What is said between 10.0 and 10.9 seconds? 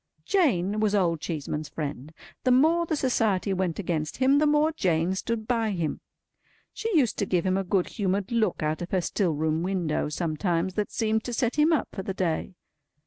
sometimes,